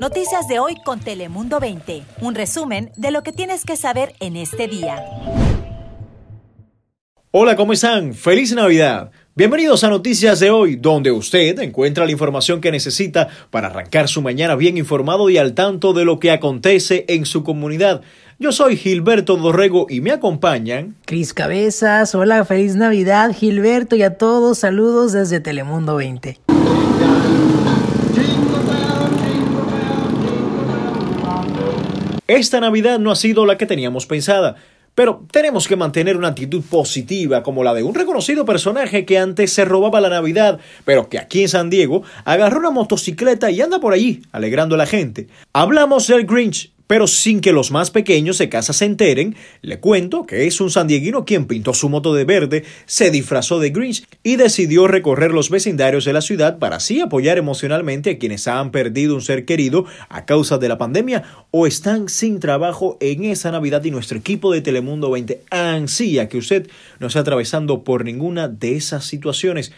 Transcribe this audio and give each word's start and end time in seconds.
Noticias 0.00 0.46
de 0.48 0.58
hoy 0.58 0.76
con 0.84 1.00
Telemundo 1.00 1.58
20. 1.60 2.02
Un 2.20 2.34
resumen 2.34 2.92
de 2.96 3.10
lo 3.10 3.22
que 3.22 3.32
tienes 3.32 3.64
que 3.64 3.76
saber 3.76 4.14
en 4.20 4.36
este 4.36 4.68
día. 4.68 5.02
Hola, 7.30 7.56
¿cómo 7.56 7.72
están? 7.72 8.14
¡Feliz 8.14 8.54
Navidad! 8.54 9.10
Bienvenidos 9.34 9.84
a 9.84 9.88
Noticias 9.88 10.40
de 10.40 10.50
hoy, 10.50 10.76
donde 10.76 11.10
usted 11.10 11.58
encuentra 11.60 12.04
la 12.06 12.12
información 12.12 12.60
que 12.60 12.70
necesita 12.70 13.28
para 13.50 13.68
arrancar 13.68 14.08
su 14.08 14.22
mañana 14.22 14.54
bien 14.54 14.78
informado 14.78 15.28
y 15.28 15.38
al 15.38 15.54
tanto 15.54 15.92
de 15.92 16.04
lo 16.04 16.18
que 16.18 16.30
acontece 16.30 17.04
en 17.08 17.26
su 17.26 17.44
comunidad. 17.44 18.00
Yo 18.38 18.52
soy 18.52 18.76
Gilberto 18.76 19.36
Dorrego 19.36 19.86
y 19.88 20.00
me 20.00 20.12
acompañan 20.12 20.94
Cris 21.04 21.32
Cabezas. 21.32 22.14
Hola, 22.14 22.44
feliz 22.44 22.76
Navidad, 22.76 23.34
Gilberto 23.34 23.96
y 23.96 24.02
a 24.02 24.18
todos. 24.18 24.58
Saludos 24.58 25.12
desde 25.12 25.40
Telemundo 25.40 25.96
20. 25.96 26.38
Esta 32.28 32.60
Navidad 32.60 32.98
no 32.98 33.12
ha 33.12 33.16
sido 33.16 33.46
la 33.46 33.56
que 33.56 33.66
teníamos 33.66 34.06
pensada, 34.06 34.56
pero 34.96 35.24
tenemos 35.30 35.68
que 35.68 35.76
mantener 35.76 36.16
una 36.16 36.28
actitud 36.28 36.60
positiva 36.68 37.44
como 37.44 37.62
la 37.62 37.72
de 37.72 37.84
un 37.84 37.94
reconocido 37.94 38.44
personaje 38.44 39.04
que 39.04 39.16
antes 39.16 39.52
se 39.52 39.64
robaba 39.64 40.00
la 40.00 40.08
Navidad, 40.08 40.58
pero 40.84 41.08
que 41.08 41.20
aquí 41.20 41.42
en 41.42 41.48
San 41.48 41.70
Diego 41.70 42.02
agarró 42.24 42.58
una 42.58 42.70
motocicleta 42.70 43.52
y 43.52 43.60
anda 43.60 43.78
por 43.78 43.92
allí, 43.92 44.22
alegrando 44.32 44.74
a 44.74 44.78
la 44.78 44.86
gente. 44.86 45.28
Hablamos 45.52 46.08
del 46.08 46.26
Grinch, 46.26 46.72
pero 46.86 47.06
sin 47.06 47.40
que 47.40 47.52
los 47.52 47.70
más 47.70 47.90
pequeños 47.90 48.38
de 48.38 48.48
casa 48.48 48.72
se 48.72 48.84
enteren, 48.84 49.36
le 49.62 49.80
cuento 49.80 50.26
que 50.26 50.46
es 50.46 50.60
un 50.60 50.70
sandieguino 50.70 51.24
quien 51.24 51.46
pintó 51.46 51.74
su 51.74 51.88
moto 51.88 52.14
de 52.14 52.24
verde, 52.24 52.64
se 52.86 53.10
disfrazó 53.10 53.58
de 53.58 53.70
Grinch 53.70 54.06
y 54.22 54.36
decidió 54.36 54.86
recorrer 54.86 55.32
los 55.32 55.50
vecindarios 55.50 56.04
de 56.04 56.12
la 56.12 56.20
ciudad 56.20 56.58
para 56.58 56.76
así 56.76 57.00
apoyar 57.00 57.38
emocionalmente 57.38 58.10
a 58.10 58.18
quienes 58.18 58.48
han 58.48 58.70
perdido 58.70 59.14
un 59.14 59.22
ser 59.22 59.44
querido 59.44 59.86
a 60.08 60.24
causa 60.24 60.58
de 60.58 60.68
la 60.68 60.78
pandemia 60.78 61.24
o 61.50 61.66
están 61.66 62.08
sin 62.08 62.40
trabajo 62.40 62.96
en 63.00 63.24
esa 63.24 63.50
Navidad 63.50 63.84
y 63.84 63.90
nuestro 63.90 64.18
equipo 64.18 64.52
de 64.52 64.60
Telemundo 64.60 65.10
20 65.10 65.42
ansía 65.50 66.28
que 66.28 66.38
usted 66.38 66.68
no 66.98 67.08
esté 67.08 67.18
atravesando 67.18 67.84
por 67.84 68.04
ninguna 68.04 68.48
de 68.48 68.76
esas 68.76 69.04
situaciones. 69.04 69.72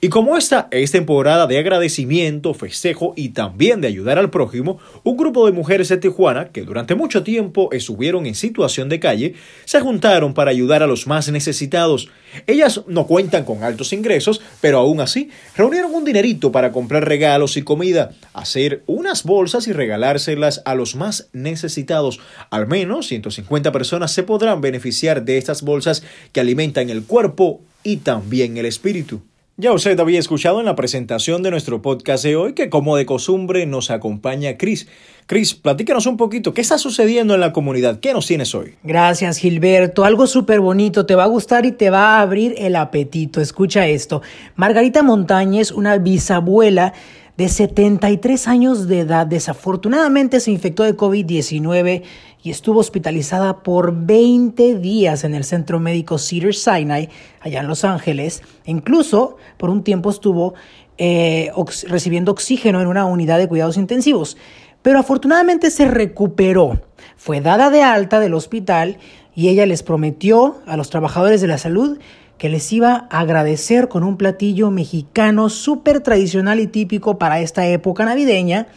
Y 0.00 0.10
como 0.10 0.36
esta 0.36 0.68
es 0.70 0.92
temporada 0.92 1.48
de 1.48 1.58
agradecimiento, 1.58 2.54
festejo 2.54 3.14
y 3.16 3.30
también 3.30 3.80
de 3.80 3.88
ayudar 3.88 4.16
al 4.16 4.30
prójimo, 4.30 4.78
un 5.02 5.16
grupo 5.16 5.44
de 5.44 5.50
mujeres 5.50 5.88
de 5.88 5.96
Tijuana, 5.96 6.50
que 6.50 6.62
durante 6.62 6.94
mucho 6.94 7.24
tiempo 7.24 7.70
estuvieron 7.72 8.24
en 8.24 8.36
situación 8.36 8.88
de 8.88 9.00
calle, 9.00 9.34
se 9.64 9.80
juntaron 9.80 10.34
para 10.34 10.52
ayudar 10.52 10.84
a 10.84 10.86
los 10.86 11.08
más 11.08 11.28
necesitados. 11.32 12.10
Ellas 12.46 12.82
no 12.86 13.08
cuentan 13.08 13.44
con 13.44 13.64
altos 13.64 13.92
ingresos, 13.92 14.40
pero 14.60 14.78
aún 14.78 15.00
así 15.00 15.30
reunieron 15.56 15.92
un 15.92 16.04
dinerito 16.04 16.52
para 16.52 16.70
comprar 16.70 17.08
regalos 17.08 17.56
y 17.56 17.62
comida, 17.62 18.12
hacer 18.34 18.84
unas 18.86 19.24
bolsas 19.24 19.66
y 19.66 19.72
regalárselas 19.72 20.62
a 20.64 20.76
los 20.76 20.94
más 20.94 21.28
necesitados. 21.32 22.20
Al 22.50 22.68
menos 22.68 23.08
150 23.08 23.72
personas 23.72 24.12
se 24.12 24.22
podrán 24.22 24.60
beneficiar 24.60 25.24
de 25.24 25.38
estas 25.38 25.62
bolsas 25.62 26.04
que 26.30 26.38
alimentan 26.38 26.88
el 26.88 27.02
cuerpo 27.02 27.62
y 27.82 27.96
también 27.96 28.58
el 28.58 28.66
espíritu. 28.66 29.22
Ya 29.60 29.72
usted 29.72 29.98
había 29.98 30.20
escuchado 30.20 30.60
en 30.60 30.66
la 30.66 30.76
presentación 30.76 31.42
de 31.42 31.50
nuestro 31.50 31.82
podcast 31.82 32.22
de 32.22 32.36
hoy 32.36 32.52
que 32.52 32.70
como 32.70 32.96
de 32.96 33.06
costumbre 33.06 33.66
nos 33.66 33.90
acompaña 33.90 34.56
Chris. 34.56 34.86
Chris, 35.26 35.56
platícanos 35.56 36.06
un 36.06 36.16
poquito, 36.16 36.54
¿qué 36.54 36.60
está 36.60 36.78
sucediendo 36.78 37.34
en 37.34 37.40
la 37.40 37.52
comunidad? 37.52 37.98
¿Qué 37.98 38.12
nos 38.12 38.28
tienes 38.28 38.54
hoy? 38.54 38.76
Gracias 38.84 39.38
Gilberto, 39.38 40.04
algo 40.04 40.28
súper 40.28 40.60
bonito, 40.60 41.06
te 41.06 41.16
va 41.16 41.24
a 41.24 41.26
gustar 41.26 41.66
y 41.66 41.72
te 41.72 41.90
va 41.90 42.18
a 42.18 42.20
abrir 42.20 42.54
el 42.56 42.76
apetito. 42.76 43.40
Escucha 43.40 43.88
esto, 43.88 44.22
Margarita 44.54 45.02
Montañez, 45.02 45.72
una 45.72 45.98
bisabuela 45.98 46.92
de 47.36 47.48
73 47.48 48.46
años 48.46 48.86
de 48.86 49.00
edad, 49.00 49.26
desafortunadamente 49.26 50.38
se 50.38 50.52
infectó 50.52 50.84
de 50.84 50.96
COVID-19 50.96 52.02
y 52.42 52.50
estuvo 52.50 52.80
hospitalizada 52.80 53.62
por 53.62 53.94
20 53.94 54.78
días 54.78 55.24
en 55.24 55.34
el 55.34 55.44
centro 55.44 55.80
médico 55.80 56.18
Cedar 56.18 56.54
Sinai, 56.54 57.08
allá 57.40 57.60
en 57.60 57.66
Los 57.66 57.84
Ángeles. 57.84 58.42
Incluso 58.64 59.36
por 59.56 59.70
un 59.70 59.82
tiempo 59.82 60.10
estuvo 60.10 60.54
eh, 60.98 61.50
recibiendo 61.88 62.32
oxígeno 62.32 62.80
en 62.80 62.86
una 62.86 63.04
unidad 63.06 63.38
de 63.38 63.48
cuidados 63.48 63.76
intensivos. 63.76 64.36
Pero 64.82 65.00
afortunadamente 65.00 65.70
se 65.70 65.86
recuperó. 65.86 66.80
Fue 67.16 67.40
dada 67.40 67.70
de 67.70 67.82
alta 67.82 68.20
del 68.20 68.34
hospital 68.34 68.98
y 69.34 69.48
ella 69.48 69.66
les 69.66 69.82
prometió 69.82 70.58
a 70.66 70.76
los 70.76 70.90
trabajadores 70.90 71.40
de 71.40 71.48
la 71.48 71.58
salud 71.58 71.98
que 72.38 72.48
les 72.48 72.72
iba 72.72 73.08
a 73.10 73.20
agradecer 73.20 73.88
con 73.88 74.04
un 74.04 74.16
platillo 74.16 74.70
mexicano 74.70 75.48
súper 75.48 76.00
tradicional 76.00 76.60
y 76.60 76.68
típico 76.68 77.18
para 77.18 77.40
esta 77.40 77.66
época 77.66 78.04
navideña, 78.04 78.68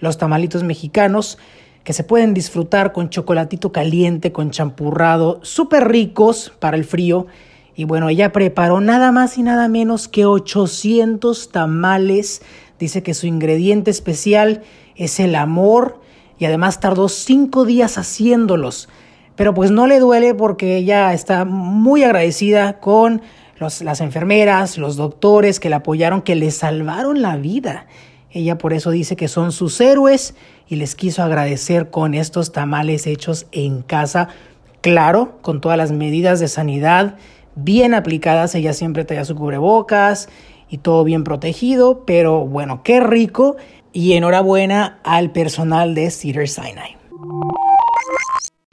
los 0.00 0.16
tamalitos 0.16 0.64
mexicanos, 0.64 1.38
que 1.84 1.92
se 1.92 2.04
pueden 2.04 2.34
disfrutar 2.34 2.92
con 2.92 3.10
chocolatito 3.10 3.72
caliente, 3.72 4.32
con 4.32 4.50
champurrado, 4.50 5.40
súper 5.42 5.88
ricos 5.88 6.52
para 6.58 6.76
el 6.76 6.84
frío. 6.84 7.26
Y 7.74 7.84
bueno, 7.84 8.08
ella 8.08 8.32
preparó 8.32 8.80
nada 8.80 9.12
más 9.12 9.38
y 9.38 9.42
nada 9.42 9.68
menos 9.68 10.08
que 10.08 10.24
800 10.26 11.50
tamales. 11.50 12.42
Dice 12.78 13.02
que 13.02 13.14
su 13.14 13.26
ingrediente 13.26 13.90
especial 13.90 14.62
es 14.96 15.18
el 15.18 15.34
amor 15.34 16.00
y 16.38 16.44
además 16.44 16.80
tardó 16.80 17.08
cinco 17.08 17.64
días 17.64 17.98
haciéndolos. 17.98 18.88
Pero 19.34 19.54
pues 19.54 19.70
no 19.70 19.86
le 19.86 19.98
duele 19.98 20.34
porque 20.34 20.76
ella 20.76 21.12
está 21.14 21.44
muy 21.44 22.04
agradecida 22.04 22.78
con 22.78 23.22
las 23.58 24.00
enfermeras, 24.00 24.76
los 24.76 24.96
doctores 24.96 25.60
que 25.60 25.70
la 25.70 25.76
apoyaron, 25.76 26.22
que 26.22 26.34
le 26.34 26.50
salvaron 26.50 27.22
la 27.22 27.36
vida. 27.36 27.86
Ella 28.32 28.56
por 28.56 28.72
eso 28.72 28.90
dice 28.90 29.14
que 29.14 29.28
son 29.28 29.52
sus 29.52 29.80
héroes 29.80 30.34
y 30.66 30.76
les 30.76 30.94
quiso 30.94 31.22
agradecer 31.22 31.90
con 31.90 32.14
estos 32.14 32.50
tamales 32.50 33.06
hechos 33.06 33.46
en 33.52 33.82
casa. 33.82 34.28
Claro, 34.80 35.38
con 35.42 35.60
todas 35.60 35.76
las 35.76 35.92
medidas 35.92 36.40
de 36.40 36.48
sanidad 36.48 37.16
bien 37.54 37.94
aplicadas. 37.94 38.54
Ella 38.54 38.72
siempre 38.72 39.04
traía 39.04 39.24
su 39.24 39.36
cubrebocas 39.36 40.28
y 40.70 40.78
todo 40.78 41.04
bien 41.04 41.24
protegido. 41.24 42.04
Pero 42.06 42.46
bueno, 42.46 42.82
qué 42.82 43.00
rico. 43.00 43.56
Y 43.92 44.14
enhorabuena 44.14 45.00
al 45.04 45.30
personal 45.30 45.94
de 45.94 46.10
Cedar 46.10 46.48
Sinai. 46.48 46.96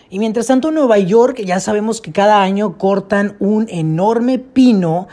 Y 0.10 0.18
mientras 0.18 0.48
tanto, 0.48 0.70
en 0.70 0.76
Nueva 0.76 0.98
York 0.98 1.42
ya 1.46 1.60
sabemos 1.60 2.00
que 2.00 2.14
cada 2.14 2.42
año 2.42 2.78
cortan 2.78 3.36
un 3.40 3.68
enorme 3.70 4.40
pino 4.40 5.08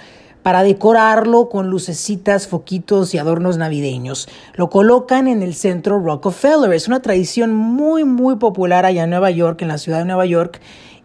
para 0.47 0.63
decorarlo 0.63 1.49
con 1.49 1.71
lucecitas, 1.71 2.47
foquitos 2.47 3.13
y 3.13 3.19
adornos 3.19 3.59
navideños. 3.59 4.29
Lo 4.55 4.71
colocan 4.71 5.27
en 5.27 5.43
el 5.43 5.55
centro 5.55 5.99
Rockefeller. 5.99 6.73
Es 6.73 6.87
una 6.87 7.03
tradición 7.03 7.53
muy, 7.53 8.05
muy 8.05 8.37
popular 8.37 8.87
allá 8.87 9.03
en 9.03 9.11
Nueva 9.11 9.33
York, 9.33 9.61
en 9.63 9.67
la 9.67 9.79
ciudad 9.79 9.99
de 9.99 10.05
Nueva 10.05 10.25
York, 10.25 10.61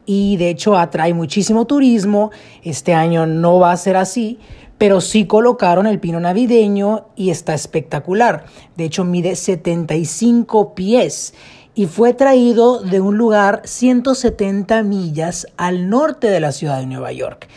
y 0.06 0.38
de 0.38 0.52
hecho 0.52 0.78
atrae 0.78 1.16
muchísimo 1.16 1.66
turismo. 1.66 2.30
Este 2.62 2.94
año 2.94 3.26
no 3.26 3.58
va 3.58 3.72
a 3.72 3.78
ser 3.78 3.98
así, 3.98 4.38
pero 4.78 5.02
sí 5.02 5.26
colocaron 5.26 5.88
el 5.88 6.00
pino 6.00 6.20
navideño 6.20 7.08
y 7.16 7.32
está 7.32 7.56
espectacular. 7.56 8.46
De 8.78 8.84
hecho, 8.84 9.06
mide 9.06 9.36
75 9.36 10.76
pies 10.76 11.34
y 11.74 11.88
fue 11.88 12.14
traído 12.14 12.80
de 12.84 13.02
un 13.02 13.18
lugar 13.18 13.64
170 13.66 14.84
millas 14.84 15.48
al 15.58 15.90
norte 15.90 16.30
de 16.30 16.42
la 16.42 16.52
ciudad 16.52 16.78
de 16.78 16.86
Nueva 16.86 17.12
York. 17.12 17.48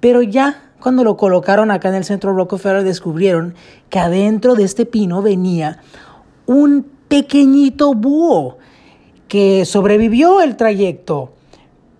Pero 0.00 0.22
ya 0.22 0.70
cuando 0.80 1.04
lo 1.04 1.16
colocaron 1.16 1.70
acá 1.70 1.90
en 1.90 1.96
el 1.96 2.04
centro 2.04 2.34
Rockefeller 2.34 2.82
descubrieron 2.82 3.54
que 3.90 3.98
adentro 3.98 4.54
de 4.54 4.64
este 4.64 4.86
pino 4.86 5.22
venía 5.22 5.80
un 6.46 6.86
pequeñito 7.08 7.94
búho 7.94 8.58
que 9.28 9.64
sobrevivió 9.64 10.40
el 10.40 10.56
trayecto, 10.56 11.32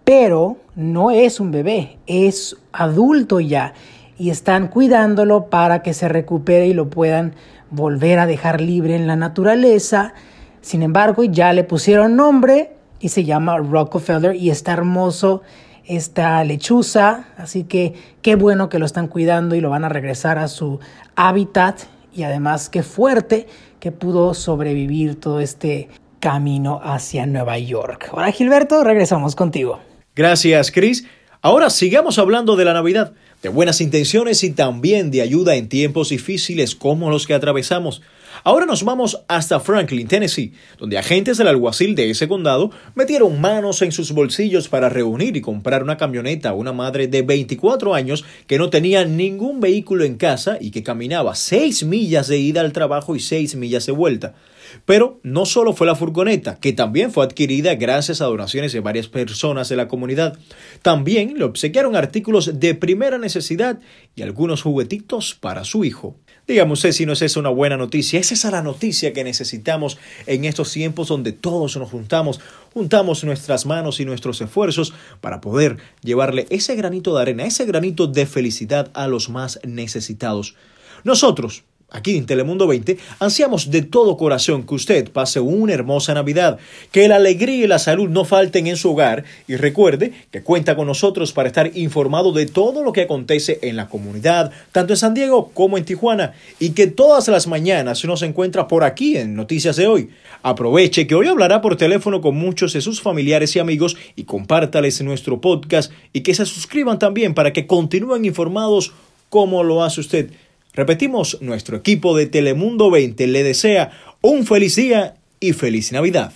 pero 0.04 0.56
no 0.74 1.10
es 1.10 1.40
un 1.40 1.50
bebé, 1.50 1.98
es 2.06 2.56
adulto 2.72 3.38
ya 3.38 3.74
y 4.18 4.30
están 4.30 4.68
cuidándolo 4.68 5.46
para 5.46 5.82
que 5.82 5.94
se 5.94 6.08
recupere 6.08 6.66
y 6.66 6.74
lo 6.74 6.90
puedan 6.90 7.34
volver 7.70 8.18
a 8.18 8.26
dejar 8.26 8.60
libre 8.60 8.96
en 8.96 9.06
la 9.06 9.16
naturaleza. 9.16 10.14
Sin 10.60 10.82
embargo, 10.82 11.24
ya 11.24 11.52
le 11.52 11.64
pusieron 11.64 12.16
nombre 12.16 12.72
y 12.98 13.08
se 13.08 13.24
llama 13.24 13.58
Rockefeller 13.58 14.34
y 14.36 14.50
está 14.50 14.72
hermoso 14.72 15.42
esta 15.86 16.42
lechuza, 16.44 17.26
así 17.36 17.64
que 17.64 17.94
qué 18.22 18.36
bueno 18.36 18.68
que 18.68 18.78
lo 18.78 18.86
están 18.86 19.08
cuidando 19.08 19.54
y 19.54 19.60
lo 19.60 19.70
van 19.70 19.84
a 19.84 19.88
regresar 19.88 20.38
a 20.38 20.48
su 20.48 20.80
hábitat 21.16 21.80
y 22.12 22.22
además 22.22 22.68
qué 22.68 22.82
fuerte 22.82 23.46
que 23.78 23.92
pudo 23.92 24.34
sobrevivir 24.34 25.18
todo 25.18 25.40
este 25.40 25.88
camino 26.20 26.80
hacia 26.82 27.26
Nueva 27.26 27.58
York. 27.58 28.08
Ahora 28.12 28.30
Gilberto, 28.30 28.84
regresamos 28.84 29.34
contigo. 29.34 29.80
Gracias, 30.14 30.70
Chris. 30.70 31.06
Ahora 31.42 31.70
sigamos 31.70 32.18
hablando 32.18 32.56
de 32.56 32.66
la 32.66 32.74
Navidad, 32.74 33.14
de 33.42 33.48
buenas 33.48 33.80
intenciones 33.80 34.44
y 34.44 34.50
también 34.50 35.10
de 35.10 35.22
ayuda 35.22 35.56
en 35.56 35.68
tiempos 35.68 36.10
difíciles 36.10 36.74
como 36.74 37.10
los 37.10 37.26
que 37.26 37.34
atravesamos. 37.34 38.02
Ahora 38.44 38.64
nos 38.64 38.84
vamos 38.84 39.20
hasta 39.28 39.60
Franklin, 39.60 40.08
Tennessee, 40.08 40.52
donde 40.78 40.96
agentes 40.96 41.36
del 41.36 41.48
alguacil 41.48 41.94
de 41.94 42.10
ese 42.10 42.28
condado 42.28 42.70
metieron 42.94 43.40
manos 43.40 43.82
en 43.82 43.92
sus 43.92 44.12
bolsillos 44.12 44.68
para 44.68 44.88
reunir 44.88 45.36
y 45.36 45.40
comprar 45.40 45.82
una 45.82 45.96
camioneta 45.96 46.50
a 46.50 46.54
una 46.54 46.72
madre 46.72 47.06
de 47.06 47.22
24 47.22 47.94
años 47.94 48.24
que 48.46 48.58
no 48.58 48.70
tenía 48.70 49.04
ningún 49.04 49.60
vehículo 49.60 50.04
en 50.04 50.16
casa 50.16 50.58
y 50.60 50.70
que 50.70 50.82
caminaba 50.82 51.34
6 51.34 51.84
millas 51.84 52.28
de 52.28 52.38
ida 52.38 52.60
al 52.60 52.72
trabajo 52.72 53.14
y 53.14 53.20
6 53.20 53.56
millas 53.56 53.84
de 53.86 53.92
vuelta. 53.92 54.34
Pero 54.84 55.20
no 55.22 55.46
solo 55.46 55.72
fue 55.72 55.86
la 55.86 55.94
furgoneta, 55.94 56.56
que 56.56 56.72
también 56.72 57.12
fue 57.12 57.24
adquirida 57.24 57.74
gracias 57.74 58.20
a 58.20 58.26
donaciones 58.26 58.72
de 58.72 58.80
varias 58.80 59.08
personas 59.08 59.68
de 59.68 59.76
la 59.76 59.88
comunidad. 59.88 60.38
También 60.82 61.34
le 61.38 61.44
obsequiaron 61.44 61.96
artículos 61.96 62.58
de 62.60 62.74
primera 62.74 63.18
necesidad 63.18 63.80
y 64.14 64.22
algunos 64.22 64.62
juguetitos 64.62 65.34
para 65.34 65.64
su 65.64 65.84
hijo. 65.84 66.16
Dígame 66.46 66.72
usted 66.72 66.90
si 66.90 67.06
no 67.06 67.12
es 67.12 67.22
esa 67.22 67.38
una 67.38 67.48
buena 67.48 67.76
noticia. 67.76 68.18
Es 68.18 68.32
esa 68.32 68.50
la 68.50 68.62
noticia 68.62 69.12
que 69.12 69.22
necesitamos 69.22 69.98
en 70.26 70.44
estos 70.44 70.72
tiempos 70.72 71.08
donde 71.08 71.32
todos 71.32 71.76
nos 71.76 71.90
juntamos, 71.90 72.40
juntamos 72.74 73.22
nuestras 73.22 73.66
manos 73.66 74.00
y 74.00 74.04
nuestros 74.04 74.40
esfuerzos 74.40 74.92
para 75.20 75.40
poder 75.40 75.76
llevarle 76.02 76.46
ese 76.50 76.74
granito 76.74 77.14
de 77.14 77.22
arena, 77.22 77.44
ese 77.44 77.66
granito 77.66 78.08
de 78.08 78.26
felicidad 78.26 78.90
a 78.94 79.06
los 79.06 79.28
más 79.28 79.60
necesitados. 79.64 80.56
Nosotros, 81.04 81.62
Aquí 81.90 82.16
en 82.16 82.26
Telemundo 82.26 82.66
20 82.66 82.98
ansiamos 83.18 83.70
de 83.70 83.82
todo 83.82 84.16
corazón 84.16 84.62
que 84.64 84.74
usted 84.74 85.10
pase 85.10 85.40
una 85.40 85.72
hermosa 85.72 86.14
Navidad, 86.14 86.58
que 86.92 87.08
la 87.08 87.16
alegría 87.16 87.64
y 87.64 87.66
la 87.66 87.78
salud 87.78 88.08
no 88.08 88.24
falten 88.24 88.68
en 88.68 88.76
su 88.76 88.92
hogar 88.92 89.24
y 89.48 89.56
recuerde 89.56 90.12
que 90.30 90.42
cuenta 90.42 90.76
con 90.76 90.86
nosotros 90.86 91.32
para 91.32 91.48
estar 91.48 91.76
informado 91.76 92.32
de 92.32 92.46
todo 92.46 92.84
lo 92.84 92.92
que 92.92 93.02
acontece 93.02 93.58
en 93.62 93.76
la 93.76 93.88
comunidad, 93.88 94.52
tanto 94.70 94.92
en 94.92 94.98
San 94.98 95.14
Diego 95.14 95.50
como 95.52 95.78
en 95.78 95.84
Tijuana, 95.84 96.32
y 96.58 96.70
que 96.70 96.86
todas 96.86 97.26
las 97.28 97.46
mañanas 97.46 98.04
nos 98.04 98.22
encuentra 98.22 98.68
por 98.68 98.84
aquí 98.84 99.16
en 99.16 99.34
Noticias 99.34 99.76
de 99.76 99.88
hoy. 99.88 100.10
Aproveche 100.42 101.06
que 101.06 101.14
hoy 101.14 101.26
hablará 101.26 101.60
por 101.60 101.76
teléfono 101.76 102.20
con 102.20 102.36
muchos 102.36 102.72
de 102.72 102.80
sus 102.80 103.02
familiares 103.02 103.54
y 103.56 103.58
amigos 103.58 103.96
y 104.16 104.24
compártales 104.24 105.00
nuestro 105.02 105.40
podcast 105.40 105.92
y 106.12 106.20
que 106.20 106.34
se 106.34 106.46
suscriban 106.46 106.98
también 106.98 107.34
para 107.34 107.52
que 107.52 107.66
continúen 107.66 108.24
informados 108.24 108.92
como 109.28 109.62
lo 109.62 109.82
hace 109.82 110.00
usted. 110.00 110.30
Repetimos, 110.72 111.38
nuestro 111.40 111.76
equipo 111.76 112.16
de 112.16 112.26
Telemundo 112.26 112.90
20 112.90 113.26
le 113.26 113.42
desea 113.42 113.90
un 114.20 114.46
feliz 114.46 114.76
día 114.76 115.16
y 115.40 115.52
feliz 115.52 115.92
Navidad. 115.92 116.32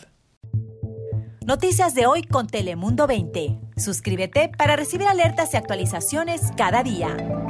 Noticias 1.46 1.94
de 1.94 2.06
hoy 2.06 2.22
con 2.22 2.46
Telemundo 2.46 3.06
20. 3.06 3.58
Suscríbete 3.76 4.50
para 4.56 4.76
recibir 4.76 5.06
alertas 5.06 5.52
y 5.52 5.58
actualizaciones 5.58 6.40
cada 6.56 6.82
día. 6.82 7.43